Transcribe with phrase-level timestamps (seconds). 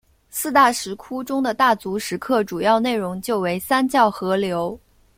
[0.31, 4.79] 四大石窟中的大足石刻主要内容就为三教合流。